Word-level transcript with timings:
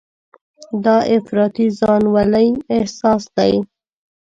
دا 0.85 0.97
افراطي 1.17 1.67
ځانولۍ 1.79 2.47
احساس 2.77 3.23
دی. 3.37 3.53